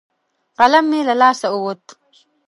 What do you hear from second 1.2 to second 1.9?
لاسه ووت.